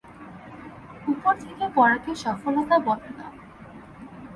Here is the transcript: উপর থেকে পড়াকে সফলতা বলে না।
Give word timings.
উপর 1.07 1.33
থেকে 1.43 1.65
পড়াকে 1.75 2.11
সফলতা 2.15 2.75
বলে 2.79 3.09
না। 3.17 3.27